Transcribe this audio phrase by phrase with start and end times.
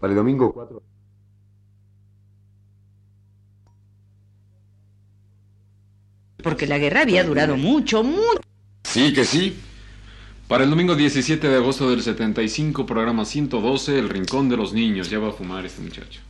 [0.00, 0.82] Para el domingo 4.
[6.42, 8.40] Porque la guerra había durado mucho, mucho.
[8.82, 9.56] Sí, que sí.
[10.48, 15.08] Para el domingo 17 de agosto del 75, programa 112, El Rincón de los Niños.
[15.08, 16.20] Ya va a fumar este muchacho.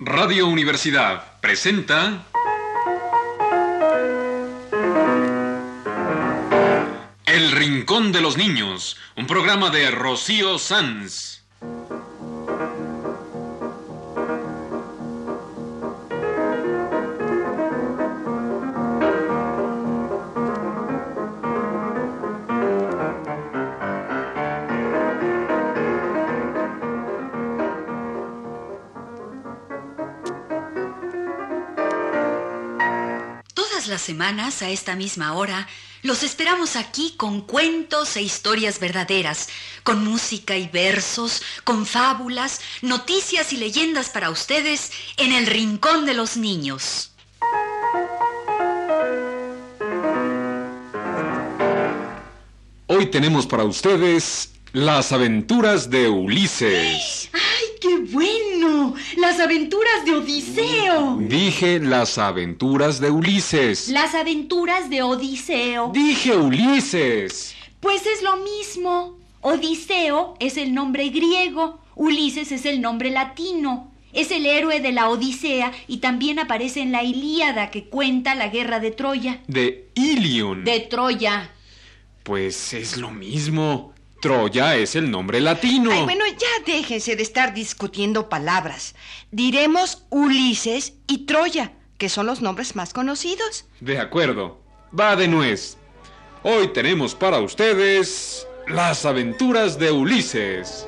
[0.00, 2.26] Radio Universidad presenta...
[7.88, 11.42] Rincón de los Niños, un programa de Rocío Sanz.
[33.54, 35.66] Todas las semanas, a esta misma hora,
[36.02, 39.48] los esperamos aquí con cuentos e historias verdaderas,
[39.82, 46.14] con música y versos, con fábulas, noticias y leyendas para ustedes en el Rincón de
[46.14, 47.12] los Niños.
[52.86, 57.28] Hoy tenemos para ustedes las aventuras de Ulises.
[57.32, 58.47] ¡Ay, qué bueno!
[59.16, 61.16] Las aventuras de Odiseo.
[61.20, 63.88] Dije las aventuras de Ulises.
[63.88, 65.90] Las aventuras de Odiseo.
[65.92, 67.54] Dije Ulises.
[67.80, 69.18] Pues es lo mismo.
[69.40, 73.92] Odiseo es el nombre griego, Ulises es el nombre latino.
[74.12, 78.48] Es el héroe de la Odisea y también aparece en la Ilíada que cuenta la
[78.48, 79.42] guerra de Troya.
[79.46, 80.64] De Ilion.
[80.64, 81.50] De Troya.
[82.22, 83.92] Pues es lo mismo.
[84.20, 85.92] Troya es el nombre latino.
[85.92, 88.94] Ay, bueno, ya déjense de estar discutiendo palabras.
[89.30, 93.66] Diremos Ulises y Troya, que son los nombres más conocidos.
[93.80, 94.60] De acuerdo.
[94.98, 95.76] Va de nuez.
[96.42, 100.86] Hoy tenemos para ustedes las aventuras de Ulises.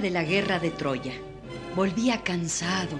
[0.00, 1.14] De la guerra de Troya.
[1.74, 2.96] Volvía cansado.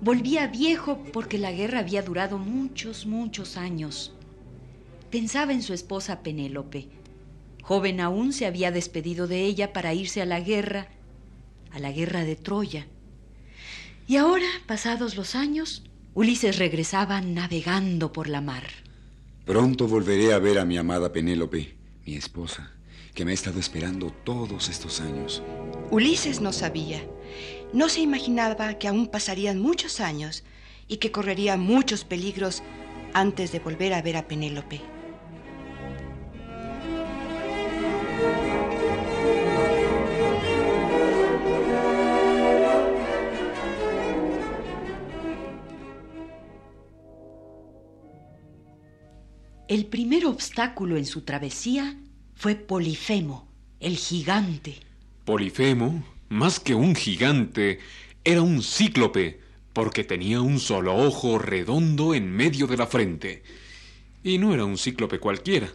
[0.00, 4.12] Volvía viejo porque la guerra había durado muchos, muchos años.
[5.10, 6.88] Pensaba en su esposa Penélope.
[7.62, 10.86] Joven aún se había despedido de ella para irse a la guerra,
[11.72, 12.86] a la guerra de Troya.
[14.06, 15.82] Y ahora, pasados los años,
[16.14, 18.68] Ulises regresaba navegando por la mar.
[19.44, 21.74] Pronto volveré a ver a mi amada Penélope,
[22.06, 22.72] mi esposa,
[23.14, 25.42] que me ha estado esperando todos estos años.
[25.90, 27.04] Ulises no sabía.
[27.72, 30.44] No se imaginaba que aún pasarían muchos años
[30.86, 32.62] y que correría muchos peligros
[33.12, 34.80] antes de volver a ver a Penélope.
[49.66, 51.96] El primer obstáculo en su travesía
[52.34, 53.48] fue Polifemo,
[53.80, 54.89] el gigante.
[55.30, 57.78] Polifemo, más que un gigante,
[58.24, 59.38] era un cíclope,
[59.72, 63.44] porque tenía un solo ojo redondo en medio de la frente.
[64.24, 65.70] Y no era un cíclope cualquiera.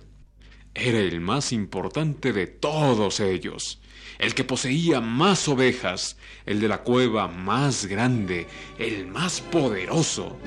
[0.74, 3.80] Era el más importante de todos ellos,
[4.20, 10.38] el que poseía más ovejas, el de la cueva más grande, el más poderoso.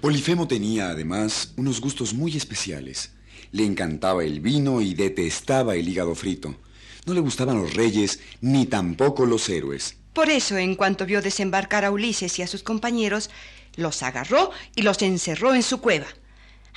[0.00, 3.12] Polifemo tenía, además, unos gustos muy especiales.
[3.52, 6.56] Le encantaba el vino y detestaba el hígado frito.
[7.04, 9.98] No le gustaban los reyes ni tampoco los héroes.
[10.14, 13.28] Por eso, en cuanto vio desembarcar a Ulises y a sus compañeros,
[13.76, 16.06] los agarró y los encerró en su cueva.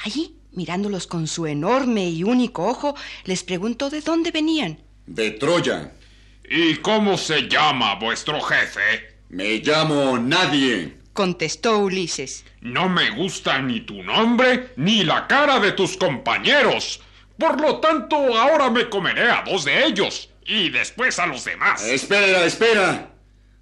[0.04, 4.80] Allí, mirándolos con su enorme y único ojo, les preguntó de dónde venían.
[5.08, 5.94] De Troya.
[6.50, 9.18] ¿Y cómo se llama vuestro jefe?
[9.30, 11.03] Me llamo Nadie.
[11.14, 12.44] Contestó Ulises.
[12.62, 17.02] No me gusta ni tu nombre ni la cara de tus compañeros.
[17.38, 21.84] Por lo tanto, ahora me comeré a dos de ellos y después a los demás.
[21.84, 23.12] Espera, espera.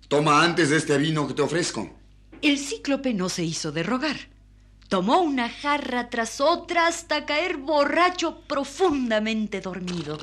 [0.07, 1.89] Toma antes de este vino que te ofrezco.
[2.41, 4.17] El cíclope no se hizo de rogar.
[4.87, 10.17] Tomó una jarra tras otra hasta caer borracho profundamente dormido.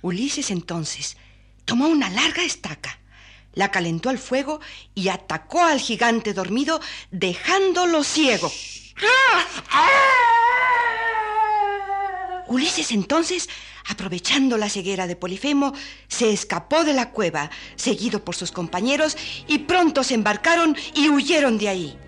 [0.00, 1.16] Ulises entonces
[1.64, 2.98] tomó una larga estaca,
[3.54, 4.60] la calentó al fuego
[4.94, 6.80] y atacó al gigante dormido,
[7.10, 8.50] dejándolo ciego.
[12.48, 13.48] Ulises entonces,
[13.88, 15.72] aprovechando la ceguera de Polifemo,
[16.08, 19.16] se escapó de la cueva, seguido por sus compañeros,
[19.46, 21.98] y pronto se embarcaron y huyeron de ahí.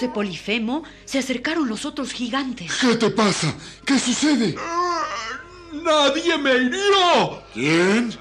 [0.00, 2.72] De Polifemo se acercaron los otros gigantes.
[2.80, 3.54] ¿Qué te pasa?
[3.84, 4.56] ¿Qué sucede?
[5.72, 7.42] ¡Nadie me hirió!
[7.54, 8.14] ¿Quién?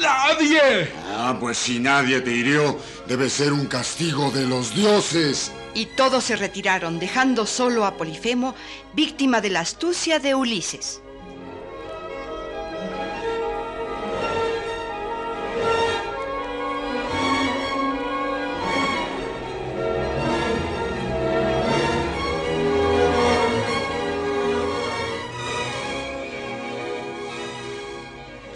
[0.00, 0.90] ¡Nadie!
[1.10, 5.52] Ah, pues si nadie te hirió, debe ser un castigo de los dioses.
[5.74, 8.54] Y todos se retiraron, dejando solo a Polifemo,
[8.94, 11.02] víctima de la astucia de Ulises.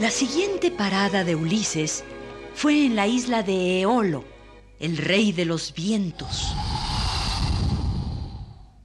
[0.06, 2.05] La siguiente parada de Ulises
[2.55, 4.25] fue en la isla de Eolo,
[4.79, 6.55] el rey de los vientos.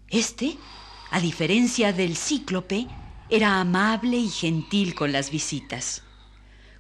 [0.10, 0.58] Este,
[1.12, 2.88] a diferencia del cíclope,
[3.30, 6.02] era amable y gentil con las visitas.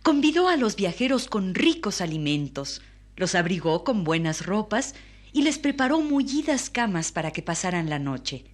[0.02, 2.82] Convidó a los viajeros con ricos alimentos,
[3.18, 4.96] los abrigó con buenas ropas
[5.34, 8.46] y les preparó mullidas camas para que pasaran la noche.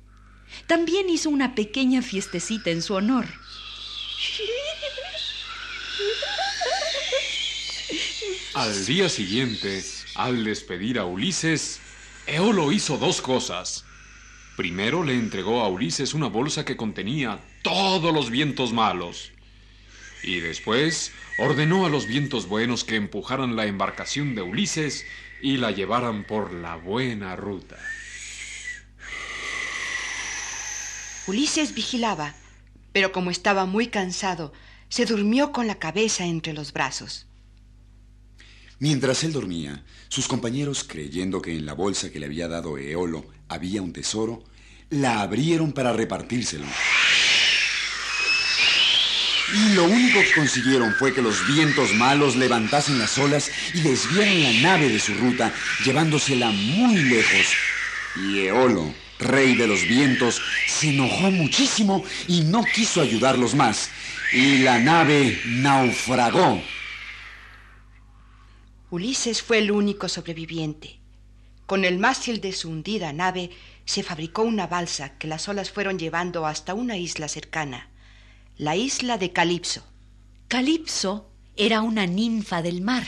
[0.68, 3.28] También hizo una pequeña fiestecita en su honor.
[8.57, 9.83] Al día siguiente,
[10.15, 11.80] al despedir a Ulises,
[12.25, 13.86] Eolo hizo dos cosas.
[14.56, 19.31] Primero le entregó a Ulises una bolsa que contenía todos los vientos malos.
[20.24, 25.06] Y después ordenó a los vientos buenos que empujaran la embarcación de Ulises
[25.39, 27.77] y la llevaran por la buena ruta.
[31.27, 32.33] Ulises vigilaba,
[32.92, 34.51] pero como estaba muy cansado,
[34.89, 37.27] se durmió con la cabeza entre los brazos.
[38.80, 43.26] Mientras él dormía, sus compañeros, creyendo que en la bolsa que le había dado Eolo
[43.50, 44.44] había un tesoro,
[44.92, 46.66] la abrieron para repartírselo.
[49.54, 54.44] Y lo único que consiguieron fue que los vientos malos levantasen las olas y desviaran
[54.44, 55.54] la nave de su ruta,
[55.84, 57.48] llevándosela muy lejos.
[58.16, 63.90] Y Eolo, rey de los vientos, se enojó muchísimo y no quiso ayudarlos más.
[64.34, 66.62] Y la nave naufragó.
[68.89, 71.00] Ulises fue el único sobreviviente.
[71.66, 73.50] Con el mástil de su hundida nave
[73.84, 77.89] se fabricó una balsa que las olas fueron llevando hasta una isla cercana,
[78.57, 79.84] la isla de Calipso.
[80.48, 83.06] Calipso era una ninfa del mar,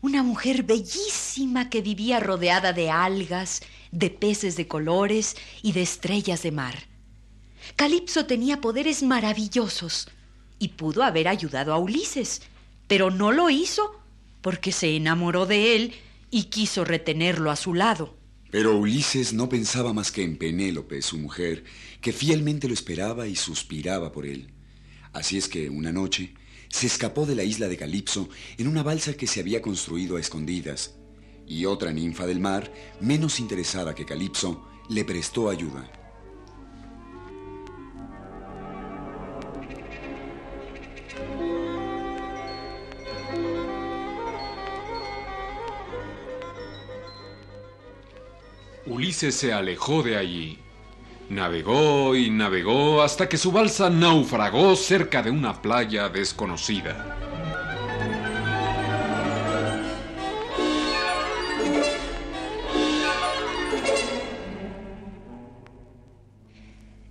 [0.00, 3.62] una mujer bellísima que vivía rodeada de algas,
[3.92, 6.88] de peces de colores y de estrellas de mar.
[7.76, 10.08] Calipso tenía poderes maravillosos
[10.58, 12.42] y pudo haber ayudado a Ulises,
[12.88, 14.02] pero no lo hizo
[14.46, 15.94] porque se enamoró de él
[16.30, 18.16] y quiso retenerlo a su lado.
[18.52, 21.64] Pero Ulises no pensaba más que en Penélope, su mujer,
[22.00, 24.52] que fielmente lo esperaba y suspiraba por él.
[25.12, 26.34] Así es que una noche
[26.68, 30.20] se escapó de la isla de Calipso en una balsa que se había construido a
[30.20, 30.94] escondidas,
[31.44, 36.05] y otra ninfa del mar, menos interesada que Calipso, le prestó ayuda.
[48.86, 50.58] Ulises se alejó de allí.
[51.28, 57.16] Navegó y navegó hasta que su balsa naufragó cerca de una playa desconocida.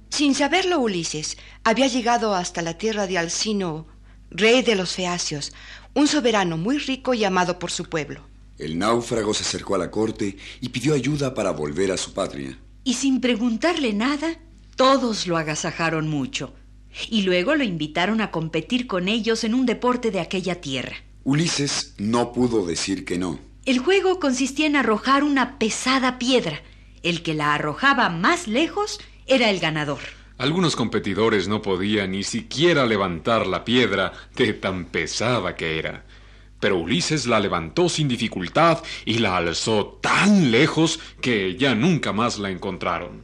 [0.10, 3.86] Sin saberlo Ulises, había llegado hasta la tierra de Alcino,
[4.30, 5.52] rey de los Feacios,
[5.94, 8.35] un soberano muy rico y amado por su pueblo.
[8.58, 12.58] El náufrago se acercó a la corte y pidió ayuda para volver a su patria.
[12.84, 14.38] Y sin preguntarle nada,
[14.76, 16.54] todos lo agasajaron mucho.
[17.10, 20.96] Y luego lo invitaron a competir con ellos en un deporte de aquella tierra.
[21.24, 23.40] Ulises no pudo decir que no.
[23.66, 26.62] El juego consistía en arrojar una pesada piedra.
[27.04, 30.00] El que la arrojaba más lejos era el ganador.
[30.38, 36.06] Algunos competidores no podían ni siquiera levantar la piedra de tan pesada que era.
[36.66, 42.40] Pero Ulises la levantó sin dificultad y la alzó tan lejos que ya nunca más
[42.40, 43.24] la encontraron.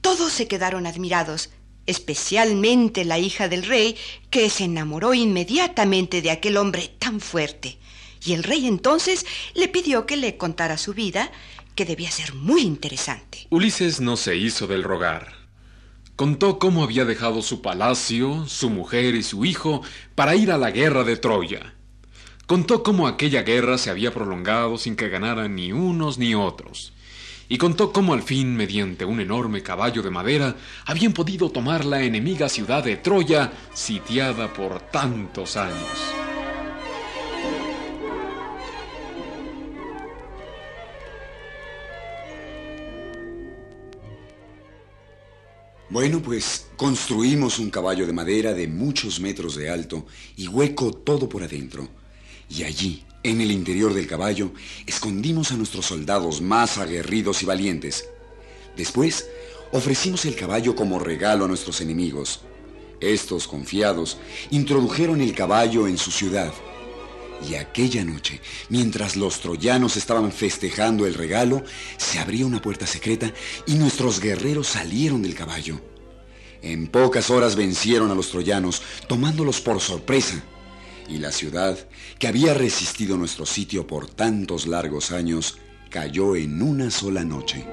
[0.00, 1.50] Todos se quedaron admirados,
[1.86, 3.96] especialmente la hija del rey,
[4.30, 7.76] que se enamoró inmediatamente de aquel hombre tan fuerte.
[8.24, 11.32] Y el rey entonces le pidió que le contara su vida,
[11.74, 13.48] que debía ser muy interesante.
[13.50, 15.32] Ulises no se hizo del rogar.
[16.14, 19.82] Contó cómo había dejado su palacio, su mujer y su hijo
[20.14, 21.74] para ir a la guerra de Troya.
[22.46, 26.92] Contó cómo aquella guerra se había prolongado sin que ganaran ni unos ni otros.
[27.48, 32.02] Y contó cómo al fin, mediante un enorme caballo de madera, habían podido tomar la
[32.02, 36.14] enemiga ciudad de Troya, sitiada por tantos años.
[45.88, 50.04] Bueno, pues construimos un caballo de madera de muchos metros de alto
[50.36, 52.03] y hueco todo por adentro.
[52.48, 54.52] Y allí, en el interior del caballo,
[54.86, 58.08] escondimos a nuestros soldados más aguerridos y valientes.
[58.76, 59.26] Después,
[59.72, 62.40] ofrecimos el caballo como regalo a nuestros enemigos.
[63.00, 64.18] Estos, confiados,
[64.50, 66.52] introdujeron el caballo en su ciudad
[67.48, 71.62] y aquella noche, mientras los troyanos estaban festejando el regalo,
[71.96, 73.32] se abrió una puerta secreta
[73.66, 75.80] y nuestros guerreros salieron del caballo.
[76.62, 80.42] En pocas horas vencieron a los troyanos, tomándolos por sorpresa.
[81.08, 81.78] Y la ciudad,
[82.18, 85.58] que había resistido nuestro sitio por tantos largos años,
[85.90, 87.66] cayó en una sola noche.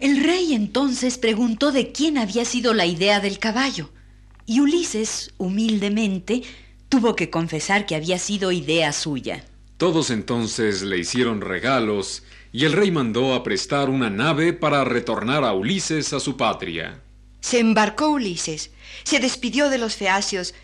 [0.00, 3.90] El rey entonces preguntó de quién había sido la idea del caballo,
[4.46, 6.42] y Ulises, humildemente,
[6.88, 9.44] tuvo que confesar que había sido idea suya.
[9.82, 12.22] Todos entonces le hicieron regalos,
[12.52, 17.00] y el rey mandó a prestar una nave para retornar a Ulises a su patria.
[17.40, 18.70] Se embarcó Ulises,
[19.02, 20.54] se despidió de los feacios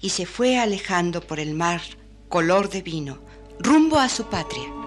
[0.00, 1.80] y se fue alejando por el mar
[2.28, 3.18] color de vino,
[3.58, 4.79] rumbo a su patria.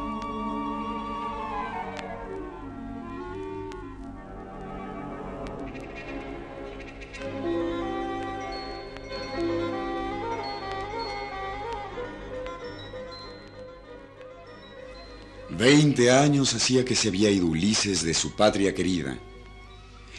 [15.57, 19.19] Veinte años hacía que se había ido Ulises de su patria querida.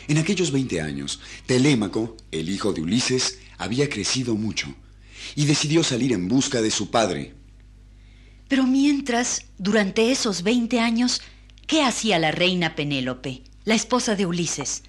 [0.07, 4.73] En aquellos veinte años, Telémaco, el hijo de Ulises, había crecido mucho
[5.35, 7.35] y decidió salir en busca de su padre.
[8.47, 11.21] Pero mientras, durante esos veinte años,
[11.67, 14.85] ¿qué hacía la reina Penélope, la esposa de Ulises?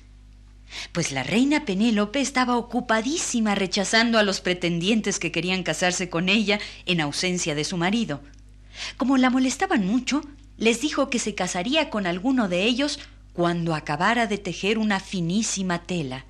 [0.91, 6.59] Pues la reina Penélope estaba ocupadísima rechazando a los pretendientes que querían casarse con ella
[6.85, 8.21] en ausencia de su marido.
[8.97, 10.21] Como la molestaban mucho,
[10.57, 12.99] les dijo que se casaría con alguno de ellos
[13.33, 16.25] cuando acabara de tejer una finísima tela.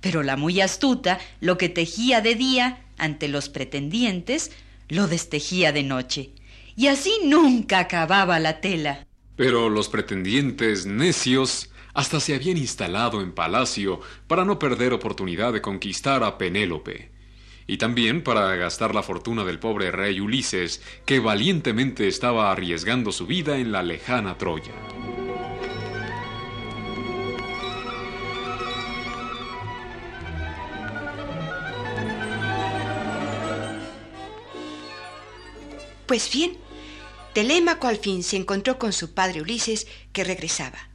[0.00, 4.52] Pero la muy astuta, lo que tejía de día ante los pretendientes,
[4.88, 6.30] lo destejía de noche.
[6.76, 9.06] Y así nunca acababa la tela.
[9.36, 15.62] Pero los pretendientes necios hasta se habían instalado en palacio para no perder oportunidad de
[15.62, 17.13] conquistar a Penélope
[17.66, 23.26] y también para gastar la fortuna del pobre rey Ulises, que valientemente estaba arriesgando su
[23.26, 24.72] vida en la lejana Troya.
[36.06, 36.56] Pues bien,
[37.32, 40.90] Telémaco al fin se encontró con su padre Ulises, que regresaba.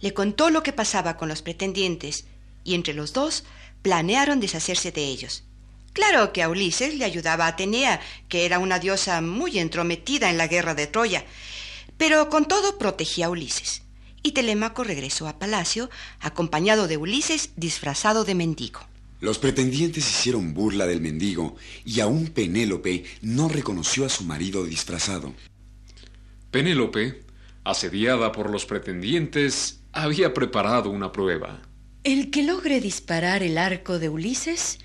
[0.00, 2.26] Le contó lo que pasaba con los pretendientes,
[2.64, 3.44] y entre los dos
[3.82, 5.45] planearon deshacerse de ellos.
[5.96, 10.46] Claro que a Ulises le ayudaba Atenea, que era una diosa muy entrometida en la
[10.46, 11.24] guerra de Troya,
[11.96, 13.80] pero con todo protegía a Ulises.
[14.22, 15.88] Y Telémaco regresó a palacio,
[16.20, 18.80] acompañado de Ulises disfrazado de mendigo.
[19.20, 25.32] Los pretendientes hicieron burla del mendigo y aún Penélope no reconoció a su marido disfrazado.
[26.50, 27.24] Penélope,
[27.64, 31.62] asediada por los pretendientes, había preparado una prueba.
[32.04, 34.78] El que logre disparar el arco de Ulises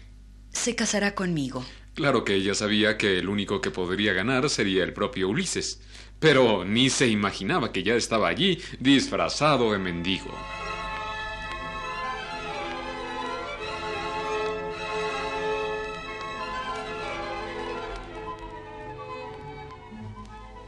[0.51, 1.65] se casará conmigo.
[1.93, 5.81] Claro que ella sabía que el único que podría ganar sería el propio Ulises,
[6.20, 10.31] pero ni se imaginaba que ya estaba allí disfrazado de mendigo.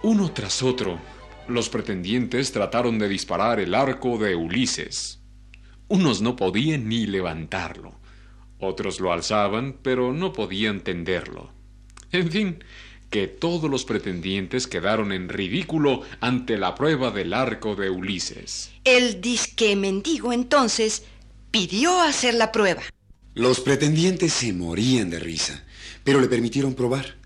[0.02, 1.00] Uno tras otro,
[1.48, 5.22] los pretendientes trataron de disparar el arco de Ulises.
[5.88, 8.03] Unos no podían ni levantarlo.
[8.66, 11.52] Otros lo alzaban, pero no podían tenderlo.
[12.14, 12.64] En fin,
[13.10, 18.72] que todos los pretendientes quedaron en ridículo ante la prueba del arco de Ulises.
[18.86, 21.04] El disque mendigo entonces
[21.52, 22.82] pidió hacer la prueba.
[23.36, 25.64] Los pretendientes se morían de risa,
[26.06, 27.18] pero le permitieron probar.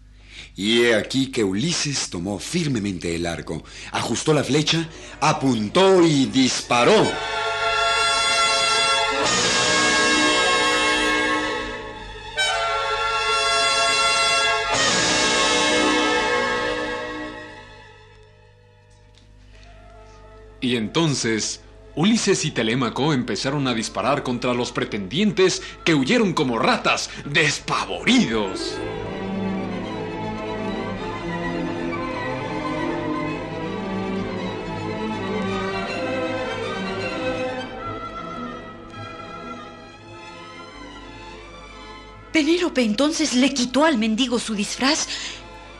[0.56, 4.90] Y he aquí que Ulises tomó firmemente el arco, ajustó la flecha,
[5.22, 7.08] apuntó y disparó.
[20.60, 21.62] Y entonces
[21.96, 28.76] Ulises y Telémaco empezaron a disparar contra los pretendientes que huyeron como ratas, despavoridos.
[42.32, 45.08] Penélope entonces le quitó al mendigo su disfraz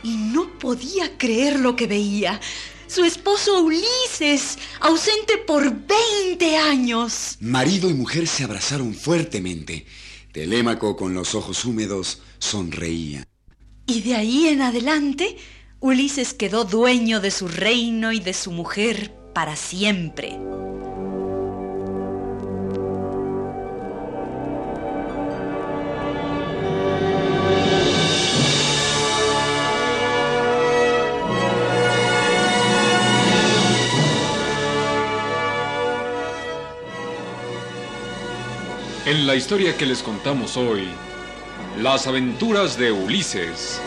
[0.02, 2.40] y no podía creer lo que veía.
[2.88, 7.36] Su esposo Ulises, ausente por 20 años.
[7.38, 9.84] Marido y mujer se abrazaron fuertemente.
[10.32, 13.24] Telémaco, con los ojos húmedos, sonreía.
[13.86, 15.36] Y de ahí en adelante,
[15.80, 20.38] Ulises quedó dueño de su reino y de su mujer para siempre.
[39.08, 40.86] En la historia que les contamos hoy,
[41.80, 43.80] las aventuras de Ulises.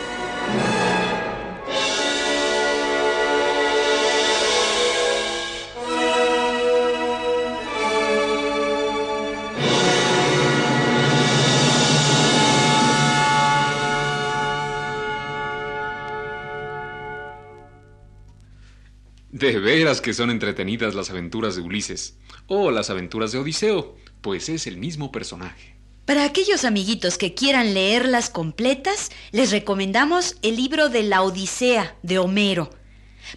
[19.29, 24.49] De veras que son entretenidas las aventuras de Ulises, o las aventuras de Odiseo, pues
[24.49, 25.75] es el mismo personaje.
[26.05, 32.19] Para aquellos amiguitos que quieran leerlas completas, les recomendamos el libro de la Odisea de
[32.19, 32.69] Homero.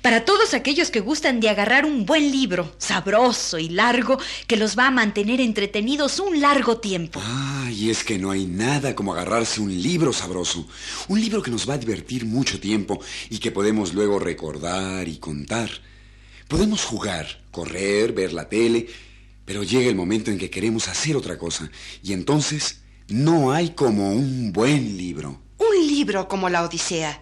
[0.03, 4.77] Para todos aquellos que gustan de agarrar un buen libro, sabroso y largo, que los
[4.79, 7.21] va a mantener entretenidos un largo tiempo.
[7.23, 10.67] Ah, y es que no hay nada como agarrarse un libro sabroso.
[11.09, 13.01] Un libro que nos va a divertir mucho tiempo
[13.31, 15.71] y que podemos luego recordar y contar.
[16.49, 18.89] Podemos jugar, correr, ver la tele,
[19.45, 21.71] pero llega el momento en que queremos hacer otra cosa.
[22.03, 25.41] Y entonces no hay como un buen libro.
[25.59, 27.21] Un libro como la Odisea.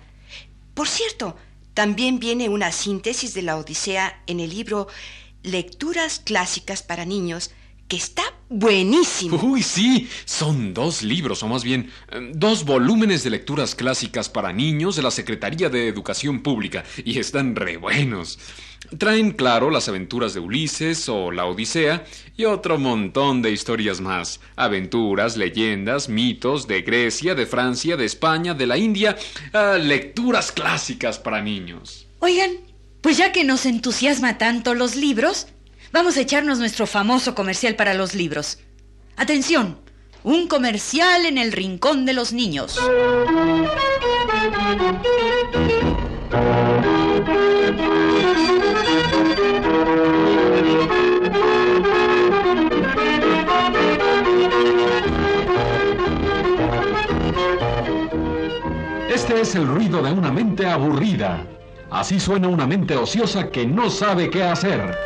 [0.74, 1.36] Por cierto,
[1.74, 4.88] también viene una síntesis de la Odisea en el libro
[5.42, 7.50] Lecturas Clásicas para Niños,
[7.88, 9.38] que está buenísimo.
[9.42, 14.52] Uy, sí, son dos libros, o más bien, eh, dos volúmenes de lecturas clásicas para
[14.52, 18.38] niños de la Secretaría de Educación Pública, y están re buenos.
[18.98, 22.04] Traen, claro, las aventuras de Ulises o la Odisea
[22.36, 24.40] y otro montón de historias más.
[24.56, 29.16] Aventuras, leyendas, mitos de Grecia, de Francia, de España, de la India.
[29.52, 32.06] ah, lecturas clásicas para niños.
[32.18, 32.50] Oigan,
[33.00, 35.46] pues ya que nos entusiasma tanto los libros,
[35.92, 38.58] vamos a echarnos nuestro famoso comercial para los libros.
[39.16, 39.78] Atención,
[40.24, 42.78] un comercial en el rincón de los niños.
[59.08, 61.46] Este es el ruido de una mente aburrida.
[61.90, 64.96] Así suena una mente ociosa que no sabe qué hacer.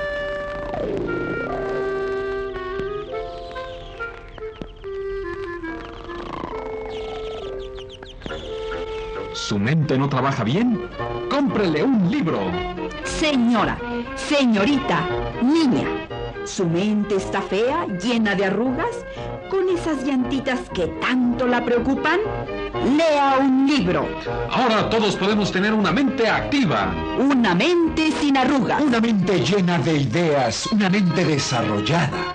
[9.47, 10.89] ¿Su mente no trabaja bien?
[11.31, 12.51] Cómprele un libro.
[13.05, 13.79] Señora,
[14.17, 15.07] señorita,
[15.41, 15.87] niña,
[16.45, 19.05] su mente está fea, llena de arrugas,
[19.49, 22.19] con esas llantitas que tanto la preocupan.
[22.97, 24.09] Lea un libro,
[24.51, 26.93] Ahora todos podemos tener una mente activa.
[27.17, 32.35] una mente sin arrugas, Una mente llena de ideas, una mente desarrollada.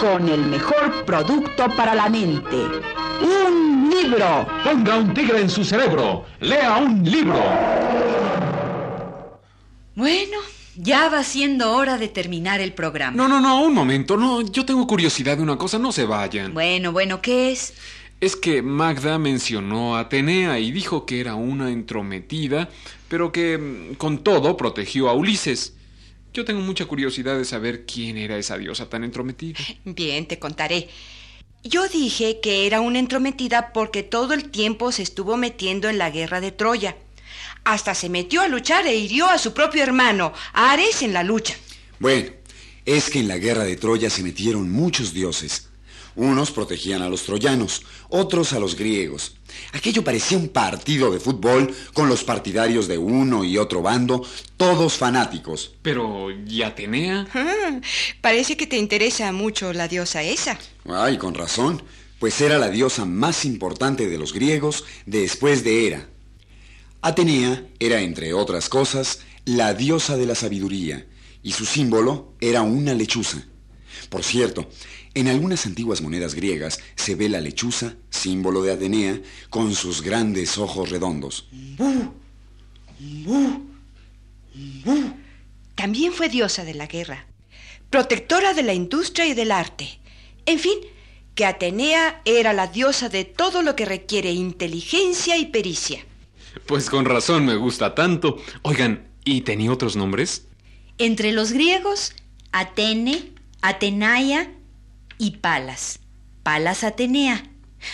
[0.00, 2.56] Con el mejor producto para la mente.
[3.20, 4.46] Un libro.
[4.64, 6.24] Ponga un tigre en su cerebro.
[6.40, 7.38] Lea un libro.
[9.94, 10.38] Bueno,
[10.76, 13.14] ya va siendo hora de terminar el programa.
[13.14, 16.54] No, no, no, un momento, no, yo tengo curiosidad de una cosa, no se vayan.
[16.54, 17.74] Bueno, bueno, ¿qué es?
[18.22, 22.70] Es que Magda mencionó a Atenea y dijo que era una entrometida,
[23.08, 25.74] pero que mm, con todo protegió a Ulises.
[26.32, 29.58] Yo tengo mucha curiosidad de saber quién era esa diosa tan entrometida.
[29.84, 30.88] Bien, te contaré.
[31.64, 36.10] Yo dije que era una entrometida porque todo el tiempo se estuvo metiendo en la
[36.10, 36.96] guerra de Troya.
[37.64, 41.56] Hasta se metió a luchar e hirió a su propio hermano, Ares, en la lucha.
[41.98, 42.30] Bueno,
[42.86, 45.69] es que en la guerra de Troya se metieron muchos dioses.
[46.20, 47.80] Unos protegían a los troyanos,
[48.10, 49.36] otros a los griegos.
[49.72, 54.22] Aquello parecía un partido de fútbol con los partidarios de uno y otro bando,
[54.58, 55.72] todos fanáticos.
[55.80, 57.26] Pero, ¿y Atenea?
[57.32, 57.80] Ah,
[58.20, 60.58] parece que te interesa mucho la diosa esa.
[60.84, 61.82] Ay, con razón,
[62.18, 66.08] pues era la diosa más importante de los griegos después de Hera.
[67.00, 71.06] Atenea era, entre otras cosas, la diosa de la sabiduría,
[71.42, 73.42] y su símbolo era una lechuza.
[74.08, 74.68] Por cierto,
[75.14, 80.56] en algunas antiguas monedas griegas se ve la lechuza, símbolo de Atenea, con sus grandes
[80.56, 81.48] ojos redondos.
[85.74, 87.26] También fue diosa de la guerra,
[87.88, 89.98] protectora de la industria y del arte.
[90.46, 90.78] En fin,
[91.34, 96.04] que Atenea era la diosa de todo lo que requiere inteligencia y pericia.
[96.66, 98.36] Pues con razón me gusta tanto.
[98.62, 100.46] Oigan, ¿y tenía otros nombres?
[100.98, 102.12] Entre los griegos,
[102.52, 104.52] Atene, Atenaia
[105.20, 106.00] y Palas.
[106.42, 107.44] Palas Atenea.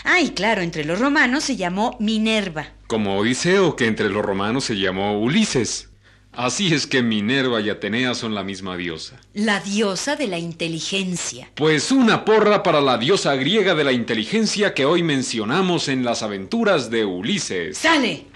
[0.05, 2.69] Ah, y claro, entre los romanos se llamó Minerva.
[2.87, 5.91] Como Odiseo, que entre los romanos se llamó Ulises.
[6.33, 9.19] Así es que Minerva y Atenea son la misma diosa.
[9.33, 11.51] La diosa de la inteligencia.
[11.55, 16.23] Pues una porra para la diosa griega de la inteligencia que hoy mencionamos en las
[16.23, 17.79] aventuras de Ulises.
[17.79, 18.27] ¡Sale!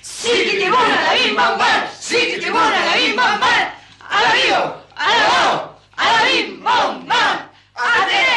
[0.00, 1.84] ¡Siquitibona la bim bam bam!
[2.00, 3.68] ¡Siquitibona la bim bam bam!
[4.08, 4.74] ¡Alabío!
[4.96, 5.78] ¡Alabao!
[5.96, 7.38] ¡Alabim bam bam!
[7.74, 8.00] ¡Atenea!
[8.04, 8.29] ¡Atenea!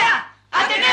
[0.64, 0.93] Saturday.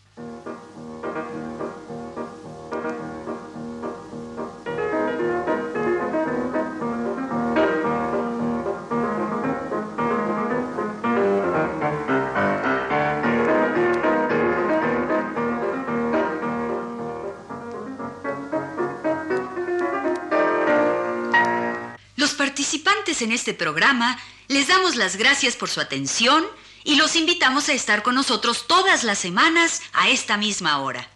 [23.21, 26.43] En este programa les damos las gracias por su atención
[26.83, 31.09] y los invitamos a estar con nosotros todas las semanas a esta misma hora.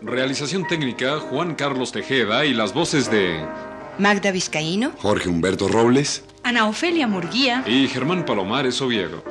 [0.00, 3.44] Realización técnica, Juan Carlos Tejeda y las voces de...
[3.98, 4.92] Magda Vizcaíno.
[4.98, 6.24] Jorge Humberto Robles.
[6.44, 7.64] Ana Ofelia Murguía.
[7.66, 9.22] y Germán Palomares Oviedo.